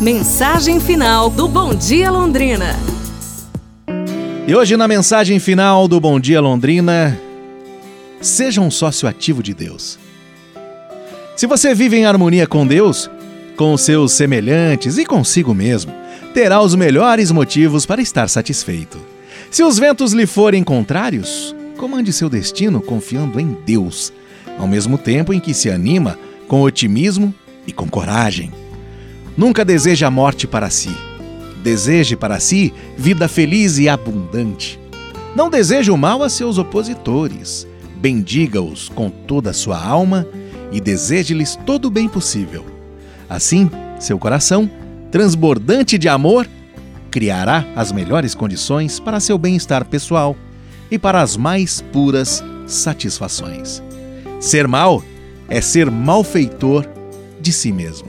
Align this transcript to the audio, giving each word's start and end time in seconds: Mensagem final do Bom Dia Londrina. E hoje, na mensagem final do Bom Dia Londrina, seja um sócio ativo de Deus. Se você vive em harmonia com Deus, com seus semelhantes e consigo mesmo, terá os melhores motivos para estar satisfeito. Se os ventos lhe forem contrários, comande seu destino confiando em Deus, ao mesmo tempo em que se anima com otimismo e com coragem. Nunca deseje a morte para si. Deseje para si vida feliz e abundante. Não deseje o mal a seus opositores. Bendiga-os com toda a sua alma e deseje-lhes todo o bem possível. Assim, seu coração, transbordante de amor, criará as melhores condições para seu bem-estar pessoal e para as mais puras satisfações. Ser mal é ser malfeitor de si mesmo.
Mensagem 0.00 0.80
final 0.80 1.30
do 1.30 1.46
Bom 1.46 1.72
Dia 1.72 2.10
Londrina. 2.10 2.76
E 4.46 4.54
hoje, 4.54 4.76
na 4.76 4.88
mensagem 4.88 5.38
final 5.38 5.86
do 5.86 6.00
Bom 6.00 6.18
Dia 6.18 6.40
Londrina, 6.40 7.18
seja 8.20 8.60
um 8.60 8.72
sócio 8.72 9.08
ativo 9.08 9.40
de 9.40 9.54
Deus. 9.54 9.96
Se 11.36 11.46
você 11.46 11.74
vive 11.74 11.96
em 11.96 12.06
harmonia 12.06 12.44
com 12.44 12.66
Deus, 12.66 13.08
com 13.56 13.76
seus 13.76 14.12
semelhantes 14.12 14.98
e 14.98 15.06
consigo 15.06 15.54
mesmo, 15.54 15.94
terá 16.34 16.60
os 16.60 16.74
melhores 16.74 17.30
motivos 17.30 17.86
para 17.86 18.02
estar 18.02 18.28
satisfeito. 18.28 18.98
Se 19.48 19.62
os 19.62 19.78
ventos 19.78 20.12
lhe 20.12 20.26
forem 20.26 20.64
contrários, 20.64 21.54
comande 21.78 22.12
seu 22.12 22.28
destino 22.28 22.82
confiando 22.82 23.38
em 23.38 23.56
Deus, 23.64 24.12
ao 24.58 24.66
mesmo 24.66 24.98
tempo 24.98 25.32
em 25.32 25.38
que 25.38 25.54
se 25.54 25.70
anima 25.70 26.18
com 26.48 26.62
otimismo 26.62 27.32
e 27.64 27.72
com 27.72 27.88
coragem. 27.88 28.63
Nunca 29.36 29.64
deseje 29.64 30.04
a 30.04 30.10
morte 30.10 30.46
para 30.46 30.70
si. 30.70 30.94
Deseje 31.62 32.16
para 32.16 32.38
si 32.38 32.72
vida 32.96 33.26
feliz 33.26 33.78
e 33.78 33.88
abundante. 33.88 34.78
Não 35.34 35.50
deseje 35.50 35.90
o 35.90 35.96
mal 35.96 36.22
a 36.22 36.28
seus 36.28 36.58
opositores. 36.58 37.66
Bendiga-os 37.96 38.88
com 38.88 39.10
toda 39.10 39.50
a 39.50 39.54
sua 39.54 39.82
alma 39.82 40.26
e 40.70 40.80
deseje-lhes 40.80 41.56
todo 41.66 41.86
o 41.86 41.90
bem 41.90 42.08
possível. 42.08 42.64
Assim, 43.28 43.70
seu 43.98 44.18
coração, 44.18 44.70
transbordante 45.10 45.96
de 45.98 46.08
amor, 46.08 46.46
criará 47.10 47.64
as 47.74 47.90
melhores 47.90 48.34
condições 48.34 49.00
para 49.00 49.20
seu 49.20 49.38
bem-estar 49.38 49.84
pessoal 49.84 50.36
e 50.90 50.98
para 50.98 51.22
as 51.22 51.36
mais 51.36 51.80
puras 51.80 52.44
satisfações. 52.66 53.82
Ser 54.40 54.68
mal 54.68 55.02
é 55.48 55.60
ser 55.60 55.90
malfeitor 55.90 56.86
de 57.40 57.52
si 57.52 57.72
mesmo. 57.72 58.08